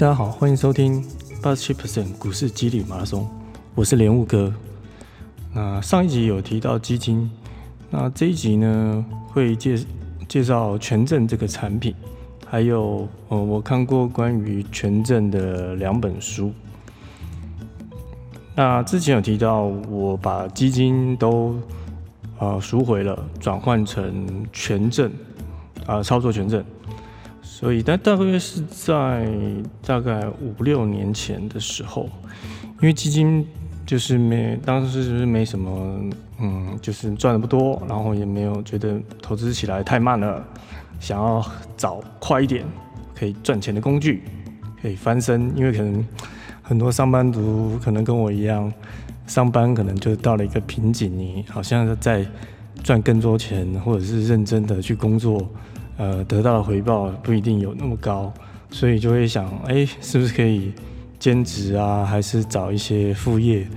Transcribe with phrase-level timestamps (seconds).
[0.00, 1.04] 大家好，欢迎收听
[1.42, 3.28] 八十七 percent 股市激励马拉松，
[3.74, 4.50] 我是莲雾哥。
[5.52, 7.30] 那上一集有提到基金，
[7.90, 9.78] 那这一集呢会介
[10.26, 11.94] 介绍权证这个产品，
[12.46, 16.50] 还有呃我看过关于权证的两本书。
[18.56, 21.54] 那之前有提到我把基金都
[22.38, 25.12] 呃赎回了，转换成权证
[25.84, 26.64] 啊操作权证，
[27.60, 29.30] 所以但大概是在
[29.86, 32.08] 大概五六年前的时候，
[32.80, 33.46] 因为基金。
[33.86, 36.00] 就是没，当时就是没什么，
[36.38, 40.46] 嗯，就是赚的不多，然后也没有觉得投资起来太慢了，
[41.00, 41.44] 想要
[41.76, 42.64] 找快一点
[43.16, 44.22] 可以赚钱的工具，
[44.80, 45.52] 可以翻身。
[45.56, 46.06] 因为可能
[46.62, 48.72] 很多上班族可能跟我一样，
[49.26, 52.24] 上班可能就到了一个瓶颈，你好像在
[52.84, 55.44] 赚更多钱，或者是认真的去工作，
[56.00, 58.32] 呃，得到的回报不一定有那么高，
[58.70, 60.72] 所以就会想，哎，是不是可以？
[61.18, 63.68] 兼职啊，还是找一些副业，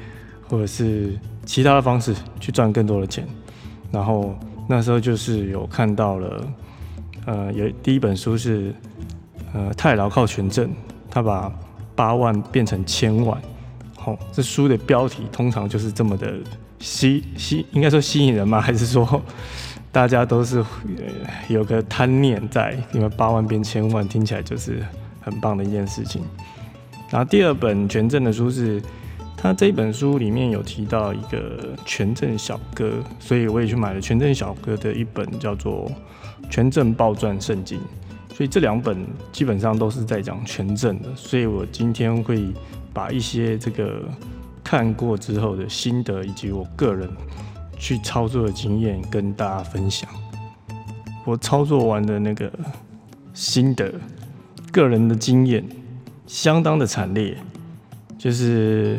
[0.48, 3.28] 或者是其他的方式去赚更多的钱。
[3.92, 4.34] 然后
[4.70, 6.48] 那时候就是有看到了，
[7.26, 8.74] 呃，有第一本书是
[9.54, 10.72] 呃太牢靠权证，
[11.12, 11.52] 他把
[11.94, 13.38] 八万变成千万。
[13.98, 16.36] 好，这书的标题通常就是这么的
[16.80, 18.62] 吸吸，应该说吸引人吗？
[18.62, 19.22] 还是说
[19.94, 20.66] 大家都是
[21.48, 22.76] 有个贪念在？
[22.92, 24.84] 因为八万变千万听起来就是
[25.22, 26.24] 很棒的一件事情。
[27.12, 28.82] 然后第二本权证的书是，
[29.38, 35.88] 他这一本书里面有提到一个权证小哥，所以我也去买了权证小哥的一本叫做
[36.50, 37.80] 《权证暴赚圣经》，
[38.36, 42.52] 所以这两本基本上都是在讲权证的，所以我今天会
[42.92, 44.02] 把一些这个
[44.64, 47.08] 看过之后的心得，以及我个人
[47.78, 50.10] 去操作的经验跟大家分享。
[51.26, 52.52] 我操作完的那个
[53.34, 53.94] 心得，
[54.72, 55.64] 个人的经验。
[56.26, 57.38] 相当的惨烈，
[58.18, 58.98] 就是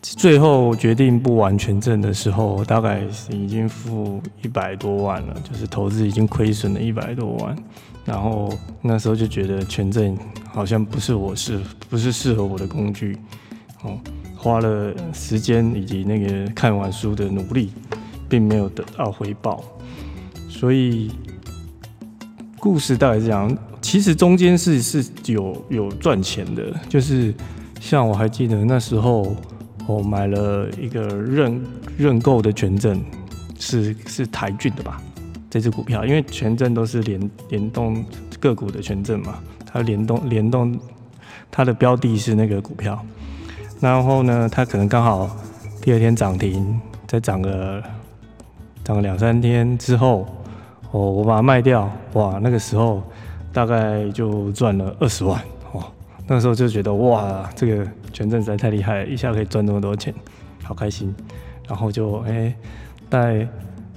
[0.00, 7.56] 最后决定不完全证的时候，大概是已经付一百多万了，就是投资已经亏损了一百多万，
[8.04, 10.16] 然后那时候就觉得权证
[10.46, 13.18] 好像不是我适不是适合我的工具，
[13.82, 13.98] 哦，
[14.44, 17.72] 花了时间以及那个看完书的努力，
[18.28, 19.64] 并没有得到回报，
[20.50, 21.10] 所以
[22.58, 23.56] 故事大概是这样。
[23.80, 27.32] 其实中间是是有有赚钱的，就是
[27.80, 29.34] 像我还记得那时候
[29.86, 31.62] 我买了一个认
[31.96, 33.02] 认购的权证，
[33.58, 35.00] 是是台骏的吧？
[35.48, 38.04] 这只股票，因为权证都是联联动
[38.38, 40.78] 个股的权证嘛，它联动联动
[41.50, 43.02] 它的标的是那个股票，
[43.80, 45.28] 然后呢，它可能刚好
[45.80, 47.82] 第二天涨停，再涨个
[48.82, 50.26] 涨个两三天之后，
[50.90, 53.02] 哦，我把它卖掉，哇，那个时候。
[53.54, 55.40] 大概就赚了二十万
[55.70, 55.80] 哦，
[56.26, 60.12] 那时候就觉得哇，这个权证实在太厉害，一下可以赚那么多钱，
[60.64, 61.14] 好开心。
[61.68, 62.52] 然后就哎
[63.08, 63.46] 带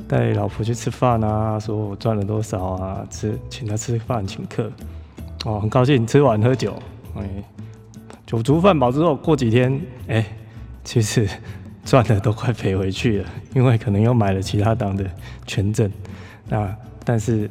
[0.07, 4.71] 带老婆去吃饭啊，说我赚了多少啊，吃请他吃饭请客，
[5.45, 6.75] 哦很高兴，吃完喝酒，
[7.17, 7.27] 哎
[8.27, 10.23] 酒足饭饱之后，过几天哎
[10.83, 11.27] 其实
[11.83, 15.09] 赚的都快赔回去了，因为可能又买了其他档的
[15.45, 15.89] 权证，
[16.49, 17.49] 那但是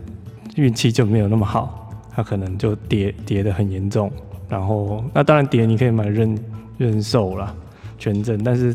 [0.55, 1.83] 运气就没有那么好。
[2.15, 4.11] 它可能就跌跌的很严重，
[4.49, 6.39] 然后那当然跌你可以买认
[6.79, 7.55] 认售啦，
[7.99, 8.75] 权证，但是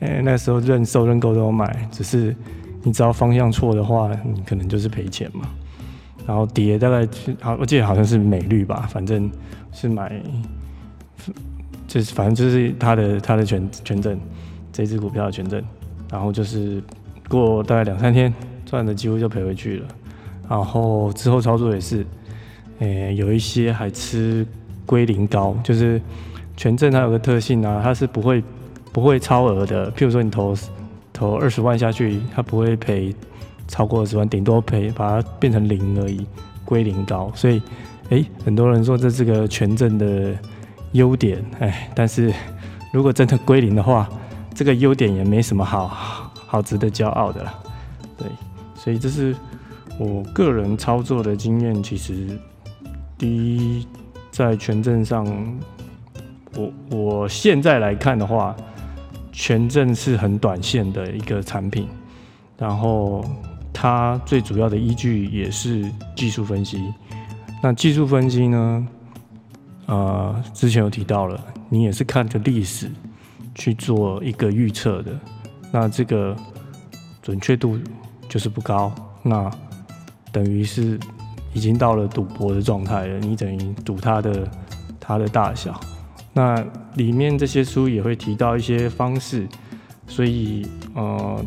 [0.00, 2.34] 诶那时候认售认购都有买，只是
[2.82, 5.48] 你只要方向错的话，你可能就是赔钱嘛。
[6.26, 7.08] 然后跌大概
[7.40, 9.30] 好，我记得好像是美绿吧，反正
[9.72, 10.20] 是买，
[11.90, 14.16] 就是反正就是他的他的权权证，
[14.72, 15.60] 这只股票的权证，
[16.08, 16.80] 然后就是
[17.28, 18.32] 过大概两三天
[18.64, 19.88] 赚的几乎就赔回去了，
[20.48, 22.06] 然后之后操作也是。
[22.78, 24.46] 诶，有一些还吃
[24.86, 26.00] 龟苓膏，就是
[26.56, 28.42] 权证它有个特性啊，它是不会
[28.90, 29.92] 不会超额的。
[29.92, 30.56] 譬如说你投
[31.12, 33.14] 投二十万下去，它不会赔
[33.68, 36.24] 超过二十万，顶多赔把它变成零而已，
[36.64, 37.30] 龟苓膏。
[37.34, 37.60] 所以，
[38.08, 40.34] 诶，很多人说这是个权证的
[40.92, 42.32] 优点，哎，但是
[42.92, 44.08] 如果真的归零的话，
[44.54, 45.86] 这个优点也没什么好
[46.34, 47.54] 好值得骄傲的了。
[48.16, 48.26] 对，
[48.74, 49.34] 所以这是
[49.98, 52.38] 我个人操作的经验，其实。
[53.18, 53.86] 第一，
[54.30, 55.26] 在权证上，
[56.56, 58.56] 我我现在来看的话，
[59.30, 61.86] 权证是很短线的一个产品，
[62.56, 63.22] 然后
[63.74, 65.84] 它最主要的依据也是
[66.16, 66.82] 技术分析。
[67.62, 68.88] 那技术分析呢，
[69.90, 71.38] 呃，之前有提到了，
[71.68, 72.90] 你也是看着历史
[73.54, 75.12] 去做一个预测的，
[75.70, 76.34] 那这个
[77.20, 77.78] 准确度
[78.30, 78.90] 就是不高，
[79.22, 79.50] 那
[80.32, 80.98] 等于是。
[81.52, 84.48] 已经到了赌博的状态了，你等于赌它的
[85.00, 85.80] 它的大小。
[86.32, 86.64] 那
[86.94, 89.48] 里面这些书也会提到一些方式，
[90.06, 90.64] 所以
[90.94, 91.44] 呃，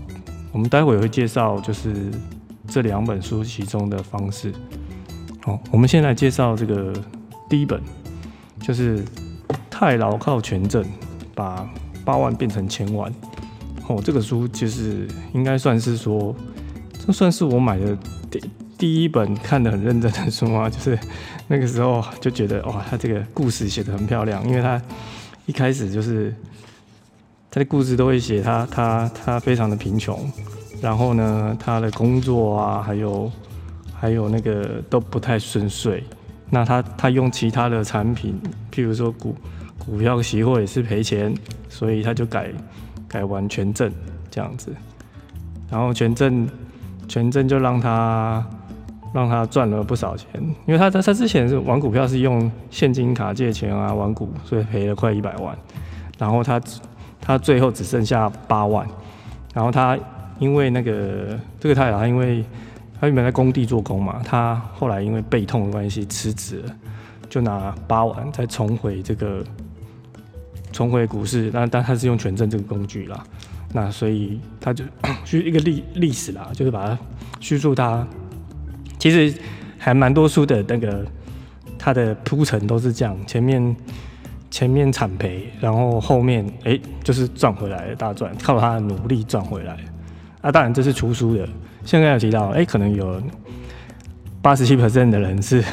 [0.51, 2.11] 我们待会会介绍，就是
[2.67, 4.51] 这两本书其中的方式。
[5.41, 6.91] 好，我们先来介绍这个
[7.49, 7.81] 第一本，
[8.63, 9.03] 就是
[9.69, 10.83] 太牢靠权证，
[11.35, 11.69] 把
[12.05, 13.13] 八万变成千万。
[13.87, 16.33] 哦，这个书其实应该算是说，
[17.05, 17.97] 这算是我买的
[18.31, 18.41] 第
[18.77, 20.97] 第一本看得很认真的书啊， 就是
[21.49, 24.81] 那个时候就觉得哇，他这个故事写得很漂亮，因为他
[25.45, 26.33] 一开始就是
[27.51, 30.31] 他的故事都会写他他他非常的贫穷，
[30.81, 33.29] 然后呢，他的工作啊，还有
[33.93, 36.01] 还有那个都不太顺遂，
[36.53, 38.39] 那他他用其他的产品，
[38.71, 39.35] 譬如说股
[39.83, 41.33] 股票期货也是赔钱，
[41.67, 42.49] 所以他就改。
[43.05, 43.91] 改完权证
[44.31, 44.73] 这样子，
[45.69, 46.49] 然后权证
[47.07, 48.43] 权证就让他
[49.13, 50.27] 让他赚了不少钱，
[50.65, 55.55] 因为他他他之前是玩股票是用现金卡借钱啊玩股，所以赔了快一百万，
[56.17, 56.59] 然后他
[57.21, 58.83] 他最后只剩下八万，
[59.53, 59.95] 然后他
[60.39, 62.43] 因为那个这个太郎，因为
[62.99, 66.75] 他原本在工地做工嘛，他后来因为背痛的关系辞职了，
[67.29, 69.43] 就拿八万再重回这个。
[70.71, 73.23] 重回股市，那但他是用权证这个工具啦，
[73.73, 74.83] 那所以他就
[75.23, 76.97] 去一个历历史啦，就是把它
[77.39, 78.03] 叙述他，
[78.97, 79.31] 其实
[79.77, 81.05] 还蛮多书的那个
[81.77, 83.75] 他的铺陈都是这样，前面
[84.49, 89.77] 前面惨赔，然后后面哎就是赚回来大赚，靠他的努力赚回来，
[90.41, 91.47] 啊当然这是出书的，
[91.85, 93.21] 现在有提到哎可能有
[94.41, 95.63] 八十七 percent 的人是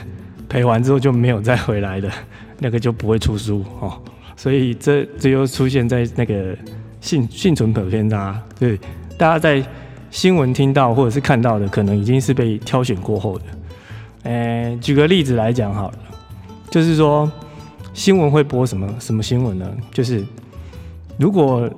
[0.49, 2.11] 赔完之后就没有再回来的，
[2.59, 4.01] 那个就不会出书哦。
[4.37, 6.57] 所以这这又出现在那个
[7.01, 8.79] 幸幸存者偏差，对，
[9.19, 9.63] 大家在
[10.11, 13.45] 新闻听到或者是看到的，可能已经是被挑选过后的。
[14.25, 15.99] 诶，举个例子来讲好了，
[16.71, 17.31] 就是说
[17.93, 19.71] 新闻会播什么什么新闻呢？
[19.93, 20.25] 就是
[21.19, 21.71] 如果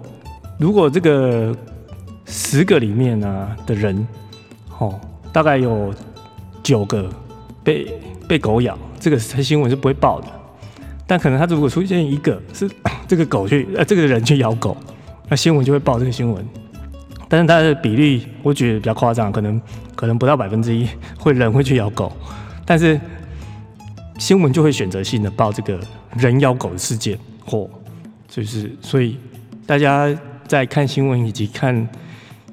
[0.58, 1.54] 如果这个
[2.32, 4.08] 十个里面呢的人，
[4.78, 4.98] 哦，
[5.30, 5.94] 大概有
[6.62, 7.12] 九个
[7.62, 7.92] 被
[8.26, 10.28] 被狗咬，这个新闻是不会报的。
[11.06, 12.66] 但可能他如果出现一个是
[13.06, 14.74] 这个狗去呃这个人去咬狗，
[15.28, 16.42] 那新闻就会报这个新闻。
[17.28, 19.60] 但是它的比例我觉得比较夸张，可能
[19.94, 20.88] 可能不到百分之一
[21.18, 22.10] 会人会去咬狗，
[22.64, 22.98] 但是
[24.18, 25.78] 新闻就会选择性的报这个
[26.16, 27.68] 人咬狗的事件，或
[28.26, 29.18] 就是所以
[29.66, 30.08] 大家
[30.46, 31.86] 在看新闻以及看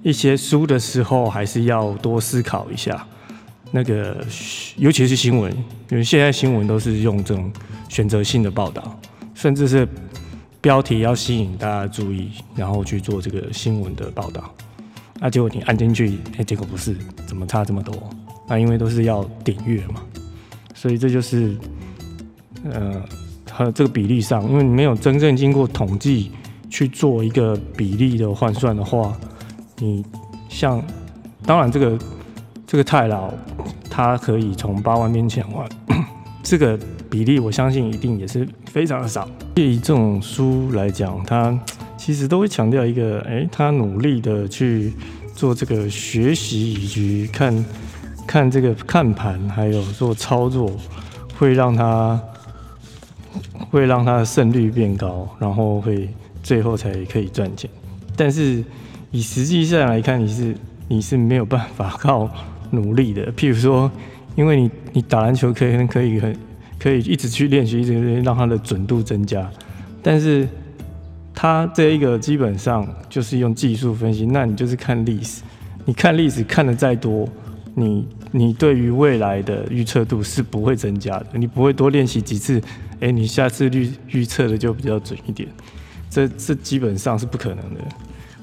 [0.04, 3.06] 一些书的时候，还是要多思考一下。
[3.72, 4.26] 那个
[4.78, 5.52] 尤其是新闻，
[5.90, 7.52] 因为现在新闻都是用这种。
[7.90, 9.00] 选择性的报道，
[9.34, 9.88] 甚至是
[10.62, 14.54] 标题要吸引大家注意，然后去做这个新闻的报道。
[15.20, 16.96] 那结果你按进去，哎，结果不是，
[17.26, 17.96] 怎么差这么多？
[18.48, 20.04] 那因为都是要点阅嘛，
[20.76, 21.58] 所以这就是，
[22.72, 23.04] 呃，
[23.52, 26.32] 和这个比例上，因为你没有真正经过统计
[26.70, 29.18] 去做一个比例的换算的话，
[29.80, 30.06] 你
[30.50, 30.82] 像，
[31.46, 31.98] 当然这个
[32.68, 33.32] 这个太老，
[33.90, 35.68] 他可以从八万变千万，
[36.44, 36.80] 这个。
[37.12, 39.28] 比例我相信一定也是非常的少。
[39.56, 41.60] 对于这种书来讲，它
[41.98, 44.94] 其实都会强调一个，哎，他努力的去
[45.34, 47.66] 做这个学习以及看
[48.28, 50.72] 看这个看盘，还有做操作，
[51.36, 52.22] 会让他
[53.72, 56.08] 会让他的胜率变高，然后会
[56.44, 57.68] 最后才可以赚钱。
[58.16, 58.64] 但是
[59.12, 60.56] 以实际上来看，你是
[60.88, 62.30] 你是没有办法靠
[62.72, 63.32] 努力的。
[63.34, 63.92] 譬如说，
[64.36, 66.36] 因为你你打篮球可以可以很。
[66.82, 69.52] 可以一直去练习，一直让它的准度增加。
[70.02, 70.48] 但是
[71.34, 75.42] 它这一个基本上就是用技术分析，那你就是看历史。
[75.84, 77.28] 你看历史看的再多，
[77.76, 81.26] 你你对于未来的预测度是不会增加的。
[81.34, 82.62] 你不会多练习几次，
[83.02, 85.50] 哎，你下次预预测的就比较准一点。
[86.10, 87.82] 这这基本上是不可能的。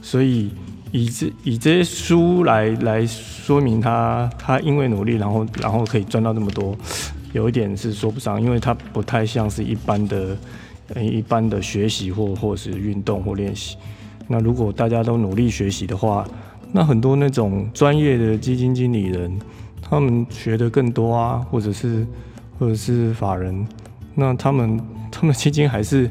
[0.06, 0.48] 所以
[0.92, 6.76] 以这以这些书来来说明他他因为努力，然后然后可以赚到那么多。
[7.32, 10.36] 有一点是说不上，因为他不太像是一般的，
[10.94, 13.76] 一般的学习或或是运动或练习。
[14.28, 16.24] 那如果大家都努力学习的话，
[16.70, 19.36] 那很多那种专业的基金经理人，
[19.82, 22.06] 他们学的更多啊，或者是
[22.60, 23.66] 或者是法人，
[24.14, 26.08] 那他们他们基金还是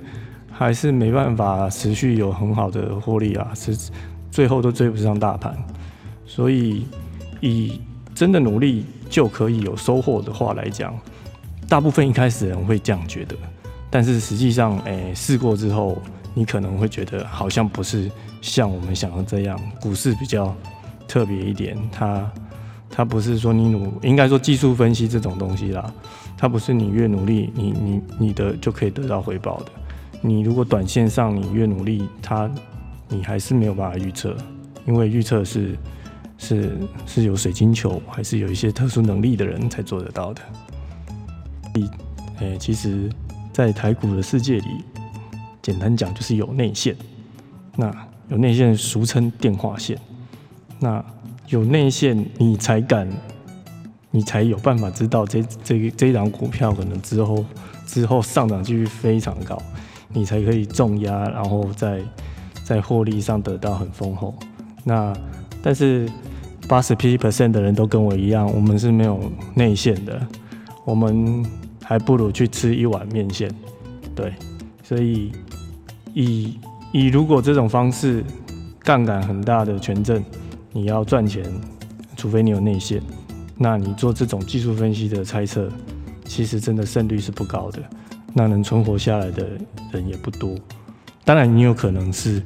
[0.57, 3.77] 还是没办法持续有很好的获利啊，是
[4.31, 5.53] 最后都追不上大盘。
[6.25, 6.87] 所以
[7.41, 7.81] 以
[8.15, 10.97] 真的努力就可以有收获的话来讲。
[11.67, 13.35] 大部分一开始人会这样觉得，
[13.89, 15.97] 但是实际上，诶，试过之后，
[16.33, 18.09] 你可能会觉得好像不是
[18.41, 19.59] 像我们想的这样。
[19.81, 20.55] 股市比较
[21.05, 22.31] 特别一点，它
[22.89, 25.93] 它不是说你努，应该说技术分析这种东西啦，
[26.37, 29.71] 它不是你越努力，你你你的就可以得到回报的。
[30.25, 32.49] 你如果短线上你越努力，它
[33.07, 34.35] 你还是没有办法预测，
[34.87, 35.77] 因为预测是
[36.39, 40.41] 是是有水晶球，还是有一些特殊能力的人才做得到的。
[42.39, 43.07] 诶，其实，
[43.53, 44.83] 在台股的世界里，
[45.61, 46.95] 简单讲就是有内线。
[47.75, 47.89] 那
[48.29, 49.97] 有内线，俗称电话线。
[50.79, 51.05] 那
[51.49, 53.07] 有内线，你才敢，
[54.09, 57.45] 你才有办法知道这这这一档股票可能之后
[57.85, 59.61] 之后上涨几率非常高，
[60.15, 62.01] 你才可以重压，然后在
[62.63, 64.33] 在获利上得到很丰厚。
[64.83, 65.13] 那
[65.61, 66.09] 但是
[66.67, 69.19] 八十 P percent 的人都跟我一样，我们是没有
[69.53, 70.25] 内线的，
[70.85, 71.45] 我们
[71.83, 73.53] 还不如去吃一碗面线。
[74.15, 74.33] 对，
[74.81, 75.31] 所以
[76.15, 76.57] 以
[76.91, 78.23] 以如果这种方式
[78.79, 80.23] 杠杆很大的权证。
[80.77, 81.41] 你要赚钱，
[82.17, 83.01] 除非你有内线，
[83.57, 85.69] 那你做这种技术分析的猜测，
[86.25, 87.81] 其实真的胜率是不高的。
[88.35, 89.47] 那能存活下来的
[89.91, 90.55] 人也不多。
[91.23, 92.43] 当然，你有可能是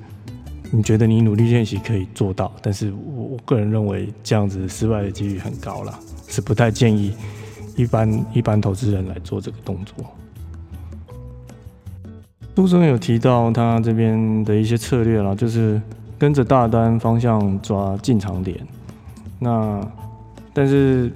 [0.71, 7.13] 你觉得你努力练习可以做到，但是我我个人认为这样子失败的几率很高了，是不太建议
[7.75, 10.05] 一般一般投资人来做这个动作。
[12.55, 15.81] 书中有提到他这边的一些策略啦，就是。
[16.19, 18.59] 跟着大单方向抓进场点，
[19.39, 19.79] 那
[20.53, 21.09] 但是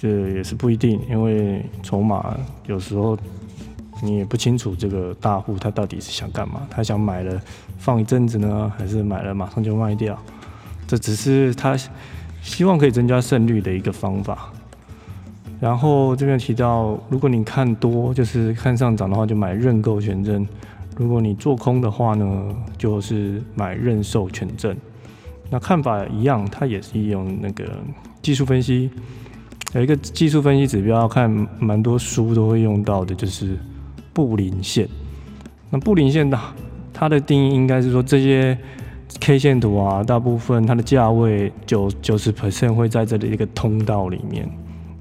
[0.00, 2.34] 这也是不一定，因为筹码
[2.66, 3.18] 有时候
[4.02, 7.40] 你也不清楚这个大户他到底是想干嘛，他想买了
[7.78, 10.18] 放一阵子呢，还是买了马上就卖掉？
[10.86, 11.76] 这只是他
[12.42, 14.52] 希望可以增加胜率的一个方法。
[15.60, 20.46] 然后这边提到，如果你看多，就是看上涨的话，就买认购权证。
[20.96, 24.76] 如果你做空的话呢，就是买认售权证。
[25.48, 27.64] 那看法一样，它也是用那个
[28.20, 28.90] 技术分析，
[29.72, 33.56] 有一个技术分析指标，看蛮多书都会用到的，就是
[34.14, 34.88] 布林线。
[35.68, 36.38] 那布林线的
[36.92, 38.56] 它的定义应该是说，这些
[39.20, 44.48] K 线图啊，大部分它的价位九九十 percent 会在这里一个通道里面。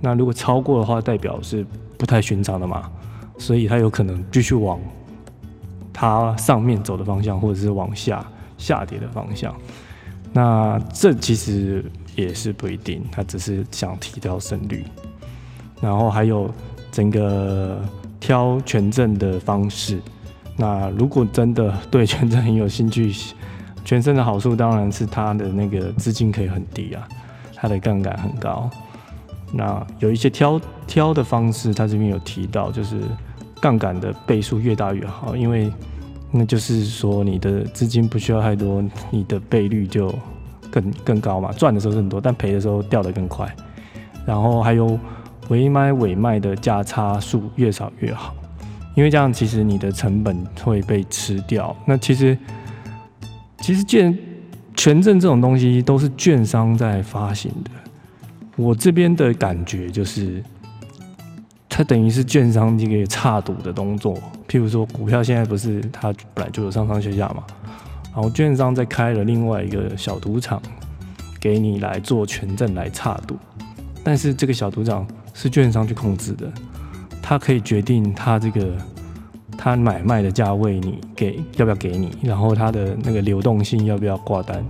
[0.02, 1.66] 那如果超过的话，代表是
[1.98, 2.92] 不太寻常的嘛，
[3.38, 4.78] 所以它有可能继续往。
[5.96, 8.26] 它上面走的方向，或者是往下
[8.58, 9.56] 下跌的方向，
[10.34, 14.84] 那这其实也是不一定，它只是想提高胜率。
[15.80, 16.50] 然后还有
[16.92, 17.80] 整个
[18.24, 20.00] 挑权证的方式，
[20.56, 23.14] 那如果真的对权证很有兴趣，
[23.84, 27.06] 权证的好处当然是它的那个资金可以很低啊，
[27.54, 28.70] 它的杠杆很高。
[29.52, 33.02] 那有一些挑挑的方式，它这边有提到，就是。
[33.62, 35.72] 杠杆的倍数越大越好，因为
[36.32, 40.14] 那就是说你的资金不需要太多，你的倍率就
[40.70, 41.50] 更更高嘛。
[41.54, 43.50] 赚的时候是很多，但赔的时候掉得更快。
[44.26, 45.00] 然后还有
[45.50, 48.34] 尾买尾卖的价差数越少越好，
[48.96, 51.76] 因为这样其实你的成本会被吃掉。
[51.86, 52.38] 那其实
[53.60, 54.18] 其实券
[54.76, 57.72] 权证这种东西都是券商在发行的，
[58.56, 60.44] 我这边的感觉就是。
[61.76, 64.16] 它等于是券商一个差赌的动作，
[64.48, 67.44] 譬如说股票现在不是它本来就有上上下下嘛，
[68.14, 70.62] 然后券商再开了另外一个小赌场，
[71.42, 73.36] 给你来做权证来差赌，
[74.04, 76.52] 但是这个小组长是券商去控制的，
[77.22, 78.76] 他可以决定他这个
[79.58, 84.64] 他买卖的价位，你给要不要给你，然后他的那个流动性要不要挂单，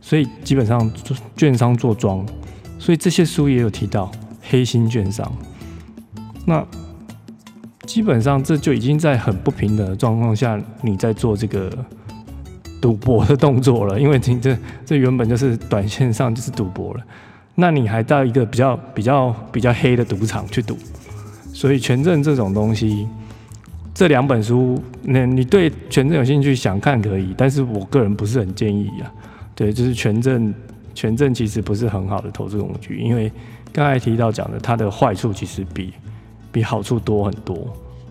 [0.00, 0.90] 所以基本上
[1.36, 2.26] 券商做庄，
[2.78, 4.10] 所以这些书也有提到
[4.42, 5.30] 黑心券商。
[6.44, 6.66] 那
[7.86, 11.70] 基本上这就已经在很不平等的状况下，你在做这个
[12.80, 14.00] 赌博的动作了。
[14.00, 17.00] 因为这这原本就是短线上就是赌博了，
[17.54, 20.76] 那你还到一个比较比较比较黑的赌场去赌，
[21.52, 23.06] 所以权证这种东西，
[23.94, 29.12] 这两本书，那你对权证有兴趣想看可以，但是我个人不是很建议啊。
[29.54, 30.54] 对，就是权证，
[30.94, 33.30] 权证其实不是很好的投资工具，因为
[33.72, 35.92] 刚才提到讲的，它的坏处其实比。
[36.54, 37.66] 比好处多很多，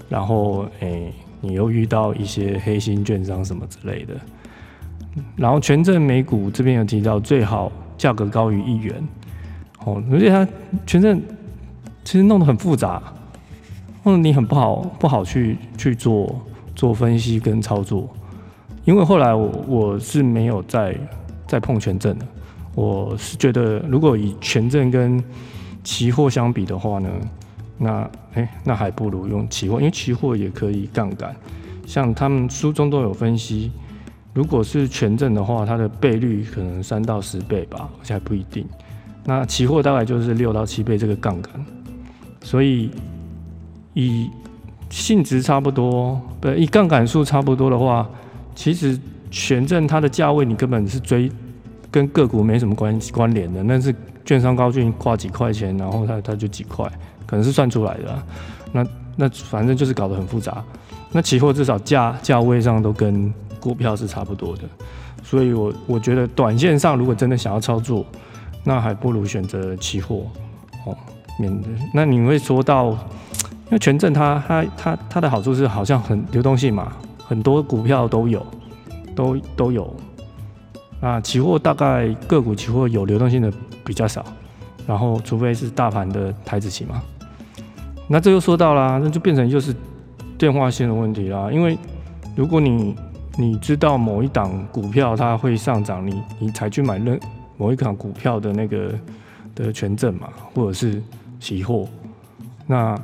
[0.10, 4.16] 然后诶，你又遇到一些黑心券商什么之类的，
[5.36, 8.96] 然后权证美股这边有提到最好价格高于一元，
[9.86, 10.48] 哦，而且它
[10.86, 11.22] 权证
[12.04, 13.02] 其实弄得很复杂，
[14.04, 16.40] 或者你很不好不好去去做
[16.76, 18.10] 做分析跟操作，
[18.86, 20.96] 因为后来我我是没有再
[21.48, 22.26] 再碰权证的，
[22.76, 25.24] 我是觉得如果以权证跟
[25.84, 27.10] 期货相比的话呢。
[27.84, 31.36] 那哎，那还不如用期货，因为期货也可以杠杆。
[31.88, 33.72] 像他们书中都有分析，
[34.36, 38.64] 如果是权证的话，它的倍率可能三到十倍吧，而且还不一定。
[39.24, 41.54] 那期货大概就是六到七倍这个杠杆，
[42.42, 42.90] 所以
[43.94, 44.28] 以
[44.90, 48.10] 性质差不多，不以杠杆数差不多的话，
[48.56, 49.00] 其实
[49.30, 51.32] 权证它的价位你根本是追
[51.92, 53.94] 跟个股没什么关关联的，那是
[54.26, 56.84] 券商高俊挂几块钱，然后它它就几块，
[57.28, 58.24] 可能是算出来的。
[58.72, 58.86] 那
[59.16, 60.64] 那反正就是搞得很复杂。
[61.12, 64.64] 那期货至少价价位上都跟股票是差不多的，
[65.24, 68.04] 所以我我觉得短线上如果真的想要操作。
[68.64, 70.28] 那还不如选择期货
[70.86, 70.96] 哦，
[71.40, 72.98] 免得那你会说到，因
[73.72, 76.94] 为权证它它它它的好处是好像很流动性嘛，
[77.26, 78.46] 很多股票都有，
[79.16, 79.94] 都都有。
[81.00, 83.52] 那期货大概个股期货有流动性的
[83.84, 84.24] 比较少，
[84.86, 87.02] 然后除非是大盘的台子期嘛。
[88.08, 89.76] 那这又说到啦，那就变成就是
[90.38, 91.76] 电话线的问题啦，因为
[92.36, 92.96] 如果你
[93.38, 97.20] 你知道某一档股票它会上涨，你你才去买任。
[97.62, 98.92] 某一款股票的那个
[99.54, 101.00] 的权证嘛，或者是
[101.40, 101.88] 期货，
[102.66, 103.00] 那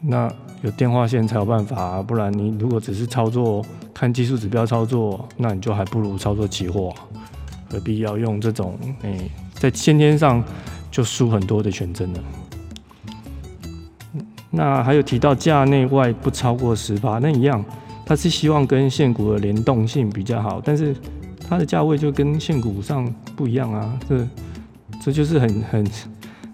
[0.00, 0.28] 那
[0.62, 6.92] 有电话线才有办法，不然你如果只是操作看技术指标操作，那你就还不如操作期货，
[7.70, 10.42] 何必要用这种诶在先天上
[10.90, 12.20] 就输很多的权证呢？
[14.50, 17.64] 那还有提到价内外不超过十八，那一样，
[18.04, 20.92] 它是希望跟现股的联动性比较好，但是。
[21.48, 24.26] 它的价位就跟现股上不一样啊，这
[25.04, 25.86] 这就是很很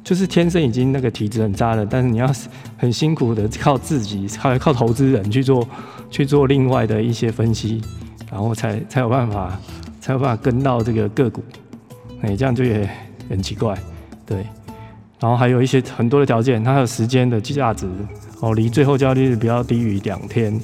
[0.05, 2.31] 就是天生已经那个体质很渣了，但是你要
[2.77, 5.67] 很辛苦的靠自己，靠靠投资人去做
[6.11, 7.81] 去做另外的一些分析，
[8.31, 9.59] 然后才才有办法
[10.01, 11.43] 才有办法跟到这个个股，
[12.21, 12.89] 哎，这样就也
[13.31, 13.77] 很奇怪，
[14.27, 14.45] 对。
[15.21, 17.87] 然后还有一些很多的条件，它还有时间的价值
[18.41, 20.61] 哦，离最后交易日不要低于两天，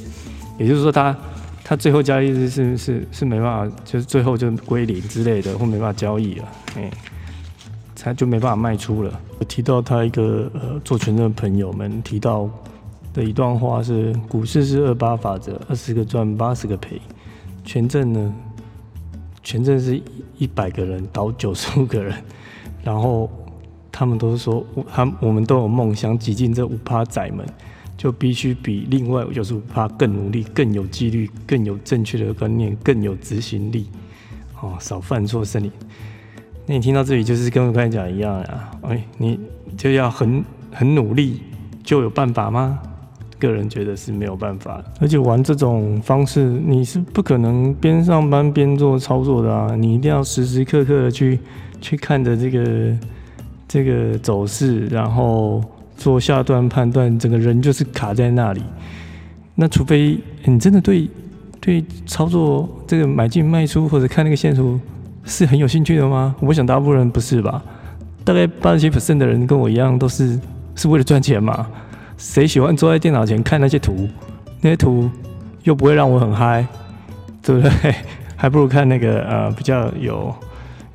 [0.58, 1.16] 也就是说它。
[1.68, 6.90] 他最后交易日是是是没办法，就是最后就归零之类的，或没办法交易了，哎，
[7.94, 9.20] 他就没办法卖出了。
[9.38, 12.48] 我提到他一个呃做权证的朋友们提到
[13.12, 16.98] 的一段话是：股市是二八法则，二十个赚八十个赔。
[17.66, 18.34] 权证呢，
[19.42, 20.00] 权证是
[20.38, 22.14] 一百个人倒九十五个人，
[22.82, 23.30] 然后
[23.92, 27.46] 他们都是说，他我们都有梦想挤进这五趴仔们。
[27.98, 33.88] 就必须比另外九十五趴更努力、更有纪律、更有正确的观念、更有执行力，
[34.60, 35.72] 哦，少犯错胜利。
[36.64, 39.40] 那你听到这里，就是跟我刚才讲一样啊，哎，你
[39.76, 41.42] 就要很很努力，
[41.82, 42.78] 就有办法吗？
[43.40, 44.80] 个人觉得是没有办法。
[45.00, 51.40] 而且玩这种方式，你是不可能边上班边做操作的啊，你一定要时时刻刻的去
[51.80, 52.96] 去看着这个
[53.66, 55.60] 这个走势，然后。
[55.98, 58.62] 做下段判断，整个人就是卡在那里。
[59.56, 61.10] 那除非你真的对
[61.60, 64.78] 对操作这个买进卖出或者看那个线图
[65.24, 66.34] 是很有兴趣的吗？
[66.40, 67.60] 我想大部分人不是吧？
[68.24, 70.38] 大概八十七 percent 的人跟我一样，都是
[70.76, 71.66] 是为了赚钱嘛。
[72.16, 74.08] 谁喜欢坐在电脑前看那些图？
[74.60, 75.10] 那些图
[75.64, 76.64] 又不会让我很嗨，
[77.42, 77.94] 对不对？
[78.36, 80.32] 还不如看那个呃比较有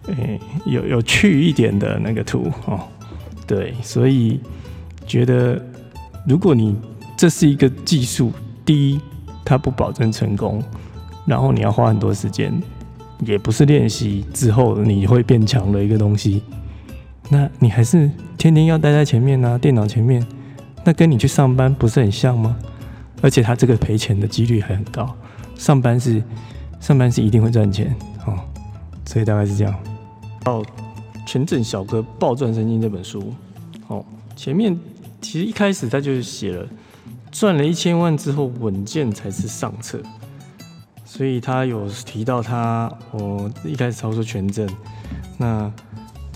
[0.07, 2.79] 诶有有趣一点的那个图哦。
[3.45, 4.39] 对，所以。
[5.05, 5.61] 觉得，
[6.27, 6.75] 如果你
[7.15, 8.31] 这是一个技术，
[8.65, 8.99] 第一，
[9.45, 10.61] 它不保证成功，
[11.25, 12.51] 然后你要花很多时间，
[13.19, 16.41] 也不是练习之后你会变强的一个东西，
[17.29, 20.25] 那你还是天天要待在前面呢，电脑前面，
[20.83, 22.57] 那跟你去上班不是很像吗？
[23.21, 25.15] 而且他这个赔钱的几率还很高，
[25.55, 26.21] 上班是
[26.79, 28.39] 上班是一定会赚钱哦，
[29.05, 29.73] 所以大概是这样。
[30.45, 30.65] 哦，
[31.25, 33.33] 全镇小哥暴赚神经这本书，
[33.87, 34.03] 哦，
[34.35, 34.77] 前面。
[35.23, 36.67] 其实一开始他就写了
[37.31, 39.99] 赚了一千万之后稳健才是上策，
[41.05, 44.69] 所以他有提到他我一开始操作权证，
[45.37, 45.71] 那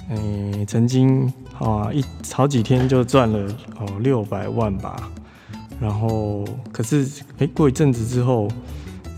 [0.10, 5.12] 诶曾经啊一好几天就赚了哦六百万吧，
[5.80, 7.06] 然后可是
[7.40, 8.48] 诶过一阵子之后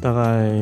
[0.01, 0.59] 大概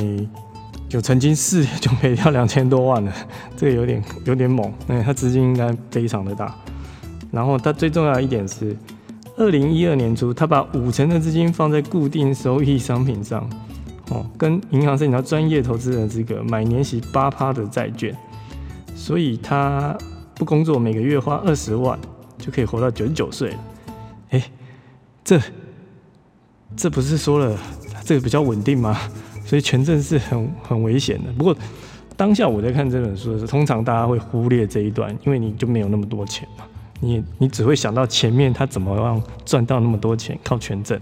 [0.87, 3.11] 就曾经四就赔掉两千多万了，
[3.55, 6.53] 这个有点有点猛，那他资金应该非常的大，
[7.31, 8.77] 然后他最重要一点是。
[9.37, 13.47] 二零一二年初，他把五成的资金放在固定收益商品上，
[14.09, 18.15] 哦，跟银行申请到专业投资人资格，买年息八趴的债券，
[18.95, 19.95] 所以他
[20.33, 21.97] 不工作，每个月花二十万
[22.39, 23.59] 就可以活到九十九岁了。
[24.31, 24.43] 哎，
[25.23, 25.39] 这
[26.75, 27.55] 这不是说了
[28.03, 28.97] 这个比较稳定吗？
[29.45, 31.31] 所以权证是很很危险的。
[31.33, 31.55] 不过
[32.15, 36.65] 当下我在看这本书的时候，通常大家会忽略这一段，因为你就没有那么多钱嘛。
[36.99, 40.99] 你你只会想到前面他怎么样赚到那么多钱，靠权证，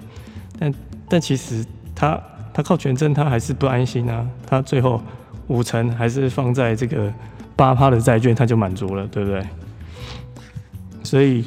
[0.60, 0.74] 但
[1.08, 2.22] 但其实他
[2.54, 5.02] 他靠权证他还是不安心啊，他最后
[5.48, 7.14] 五成还是放在这个
[7.56, 9.42] 八趴的债券，他就满足了，对不对？
[11.04, 11.46] 所以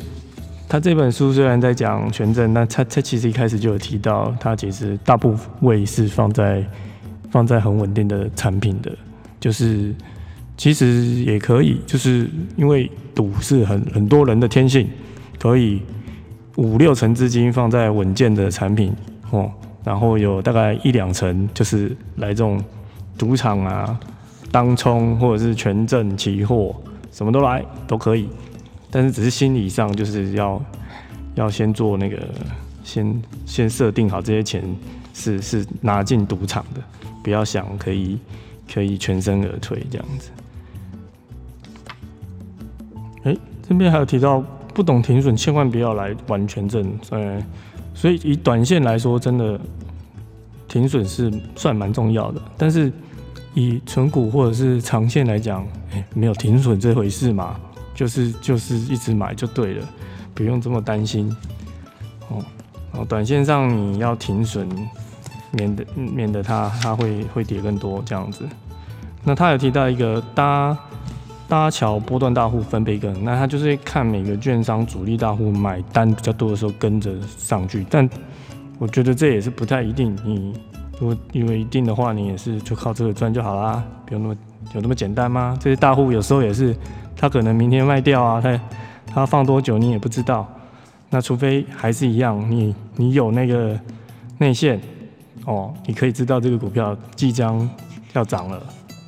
[0.68, 6.64] 他这本书虽然在讲权证，那他他其实一开始就有提到，他其实大部分位是放在
[7.30, 8.96] 放在很稳定的产品的，
[9.40, 9.94] 就是
[10.58, 14.86] 其实也可以，就是因为赌是很很多人的天性，
[15.38, 15.80] 可以
[16.56, 18.92] 五六成资金放在稳健的产品
[19.30, 19.50] 哦，
[19.84, 22.62] 然后有大概一两成就是来这种
[23.16, 23.98] 赌场啊。
[24.50, 26.74] 当冲或者是权证期货，
[27.12, 28.26] 什么都来都可以，
[28.90, 30.58] 但是只是心理上就是要
[31.34, 32.16] 要先做那个，
[32.82, 34.64] 先先设定好这些钱
[35.12, 36.80] 是是拿进赌场的，
[37.22, 38.18] 不要想可以
[38.72, 40.30] 可以全身而退这样子。
[43.28, 43.36] 哎，
[43.68, 44.42] 这边还有提到
[44.74, 46.98] 不懂停损，千万不要来玩权证。
[47.10, 47.42] 嗯，
[47.94, 49.58] 所以以短线来说，真的
[50.66, 52.92] 停损是算蛮重要的，但是。
[53.54, 55.66] 以纯股或者是长线来讲，
[56.14, 57.58] 没有停损这回事嘛，
[57.92, 59.88] 就是就是一直买就对了，
[60.32, 61.34] 不用这么担心
[62.28, 62.36] 哦。
[62.92, 64.68] 然后短线上你要停损，
[65.50, 68.46] 免得免得它它会会跌更多这样子。
[69.24, 70.76] 那他有提到一个搭
[71.48, 78.08] 搭桥波段大户分配跟，那他就是看每个券商主力大户买单比较多的时候跟着上去，但
[78.78, 80.54] 我觉得这也是不太一定你。
[81.00, 84.37] 如果因为一定的话，你也是就靠这个赚就好啦，不用那么
[84.74, 85.56] 有那么简单吗？
[85.61, 86.76] 这些大户有时候也是，
[87.16, 88.61] 他可能明天卖掉啊，他
[89.06, 90.46] 他放多久你也不知道。
[91.08, 93.78] 那除非还是一样，你你有那个
[94.38, 94.78] 内线
[95.46, 97.66] 哦，你可以知道这个股票即将
[98.12, 98.61] 要涨了，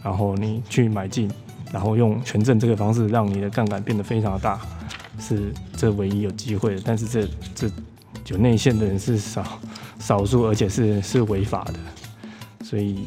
[0.02, 1.30] 然后你去买进，
[1.72, 4.60] 然后用权证这个方式让你的杠杆变得非常大，
[5.18, 6.82] 是这唯一有机会的。
[6.84, 7.70] 但是这这
[8.28, 9.44] 有内线的人是少。
[10.02, 11.74] 少数，而且是是违法的，
[12.64, 13.06] 所以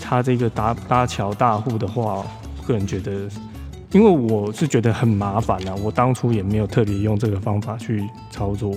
[0.00, 2.24] 他这个搭搭桥大户的话，
[2.66, 3.28] 个人觉得，
[3.90, 8.74] 因为我是觉得很麻烦啊，我当初也没有特别用这个方法去操作，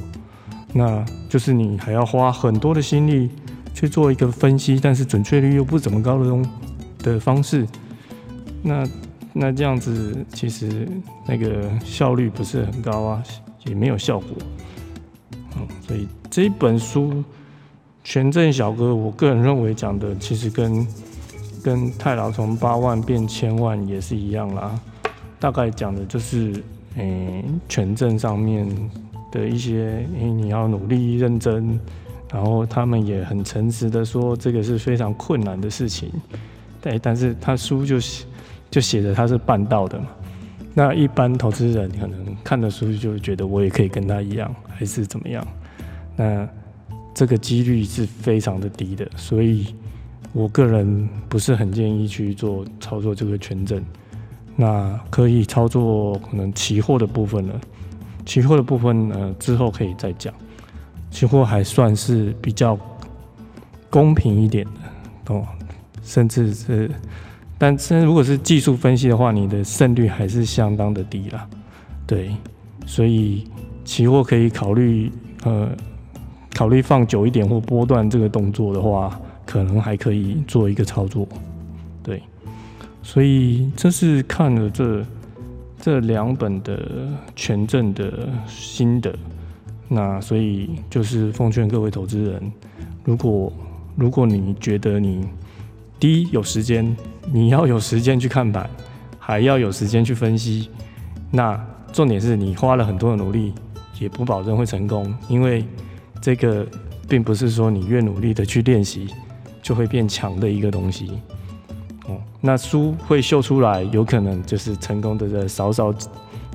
[0.73, 3.29] 那就是你还要花很多的心力
[3.73, 6.45] 去做一个分析，但是准确率又不怎么高的东
[6.99, 7.65] 的方式，
[8.61, 8.85] 那
[9.38, 10.88] 那这样子其实
[11.28, 13.24] 那个效率不是很高啊，
[13.65, 14.30] 也没有效果，
[15.58, 17.24] 嗯，所以这一本书。
[18.08, 20.88] 权证小哥，我个人认为讲的其实跟
[21.63, 24.80] 跟太老从八万变千万也是一样啦。
[25.39, 26.54] 大概讲的就是，
[26.98, 28.63] 诶，权证上面
[29.32, 31.80] 的一些，诶，你要努力认真，
[32.32, 36.12] 然后他们也很诚实的说，这个是非常困难的事情。
[36.80, 38.24] 对，但是他书就是
[38.75, 40.07] 就写着他是办到的嘛。
[40.73, 45.47] 那一般投资人可能看的书就觉得我也可以跟他一样，还是怎么样？
[46.17, 46.47] 那。
[47.17, 49.73] 这个几率是非常的低的，所以
[50.33, 53.81] 我个人不是很建议去做操作这个权证。
[54.57, 57.61] 那可以操作可能期货的部分了，
[58.25, 60.33] 期货的部分呢之后可以再讲。
[61.09, 62.77] 期货还算是比较
[63.89, 65.47] 公平一点的哦，
[66.03, 66.91] 甚至是，
[67.65, 71.47] 但是如果是技术分析的话，你的胜率还是相当的低啦。
[72.06, 72.30] 对，
[72.86, 73.43] 所以
[73.84, 75.12] 期货可以考虑
[75.43, 75.69] 呃。
[76.54, 81.28] 考虑放久一点或波段这个动作的话，可能还可以做一个操作，
[82.01, 82.23] 对。
[83.04, 85.06] 所以这是看了这
[85.82, 89.13] 这两本的权证的心得，
[89.89, 92.51] 那所以就是奉劝各位投资人，
[93.04, 93.51] 如果
[93.97, 95.28] 如果你觉得你
[95.99, 96.95] 第一有时间，
[97.31, 98.69] 你要有时间去看板，
[99.19, 100.69] 还要有时间去分析，
[101.31, 101.60] 那
[101.91, 103.53] 重点是你花了很多的努力，
[103.99, 105.65] 也不保证会成功，因为。
[106.21, 106.65] 这个
[107.08, 109.08] 并不是说你越努力的去练习
[109.62, 111.12] 就会变强的一个东西
[112.08, 112.17] 哦。
[112.41, 115.93] 那书会秀出来，有可能就是成功的少少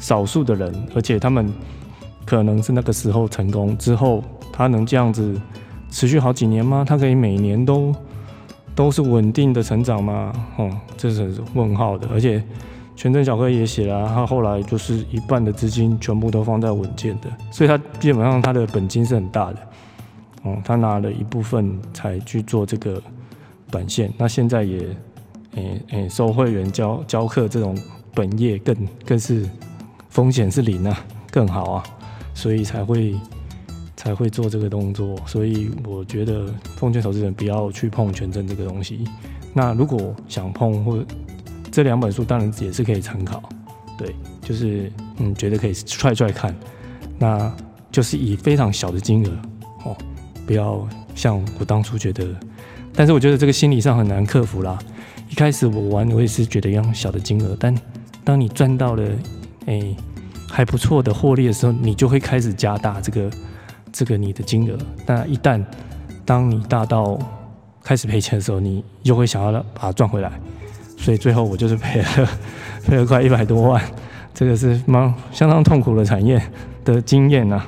[0.00, 1.52] 少数的人，而且他们
[2.26, 5.40] 可能是那个时候成功之后，他能这样子
[5.88, 6.84] 持续好几年吗？
[6.84, 7.94] 他可以每年都
[8.74, 10.32] 都是稳定的成长吗？
[10.56, 12.08] 哦，这是问号的。
[12.12, 12.42] 而且。
[12.96, 19.58] 全真小哥也写了，他后来就是一半的资金全部都放在稳健的，所以他基本上他的本金是很大的，
[20.42, 23.02] 哦，他拿了一部分才去做这个
[23.70, 24.80] 短线，那现在也，
[25.54, 27.74] 诶诶，收会员教教课这种
[28.12, 29.48] 本业更更是
[30.10, 31.82] 风险是零啊，更好啊，
[32.34, 33.14] 所以才会
[34.00, 39.04] 才会做这个动作，所以我觉得奉劝投资人不要去碰权证这个东西，
[39.52, 41.04] 那如果想碰或
[41.70, 43.42] 这两本书当然也是可以参考，
[43.98, 46.56] 对，就是嗯，觉得可以踹踹看，
[47.18, 47.54] 那
[47.92, 49.30] 就是以非常小的金额
[49.84, 49.94] 哦，
[50.46, 52.26] 不要像我当初觉得，
[52.94, 54.78] 但是我觉得这个心理上很难克服啦。
[55.28, 57.76] 一开始我玩我也是觉得用小的金额，但
[58.24, 59.06] 当你赚到了
[59.66, 59.94] 哎
[60.48, 63.30] 还不错的获利的时候，你就会开始加大这个
[63.92, 64.76] 这个你的金额。
[65.06, 65.64] 那一旦
[66.24, 67.18] 当你大到
[67.82, 70.30] 开始赔钱的时候，你又会想要把它赚回来。
[70.96, 72.28] 所以最后我就是赔了
[72.86, 73.82] 赔了快一百多万，
[74.34, 76.40] 这个是蛮相当痛苦的产业
[76.84, 77.64] 的经验呐。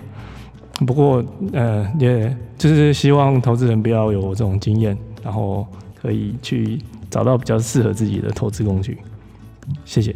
[0.87, 5.67] 不过呃，也就是希望投资人不要有这种经验，然后
[6.01, 8.99] 可以去找到比较适合自己的投资工具。
[9.85, 10.15] 谢谢。